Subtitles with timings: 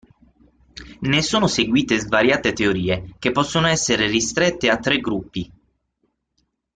[1.03, 5.51] Ne sono seguite svariate teorie, che possono essere ristrette a tre gruppi.